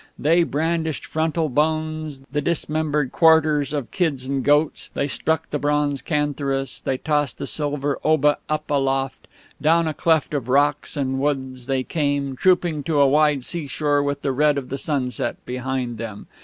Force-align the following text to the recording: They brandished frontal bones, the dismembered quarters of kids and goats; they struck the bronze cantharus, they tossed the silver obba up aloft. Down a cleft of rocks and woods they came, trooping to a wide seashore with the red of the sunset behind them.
They 0.17 0.41
brandished 0.41 1.05
frontal 1.05 1.47
bones, 1.47 2.21
the 2.21 2.41
dismembered 2.41 3.11
quarters 3.11 3.71
of 3.71 3.91
kids 3.91 4.25
and 4.25 4.43
goats; 4.43 4.89
they 4.89 5.07
struck 5.07 5.47
the 5.51 5.59
bronze 5.59 6.01
cantharus, 6.01 6.81
they 6.81 6.97
tossed 6.97 7.37
the 7.37 7.45
silver 7.45 7.99
obba 8.03 8.37
up 8.49 8.71
aloft. 8.71 9.27
Down 9.61 9.87
a 9.87 9.93
cleft 9.93 10.33
of 10.33 10.49
rocks 10.49 10.97
and 10.97 11.19
woods 11.19 11.67
they 11.67 11.83
came, 11.83 12.35
trooping 12.35 12.81
to 12.85 12.99
a 12.99 13.07
wide 13.07 13.43
seashore 13.43 14.01
with 14.01 14.23
the 14.23 14.31
red 14.31 14.57
of 14.57 14.69
the 14.69 14.77
sunset 14.79 15.35
behind 15.45 15.99
them. 15.99 16.25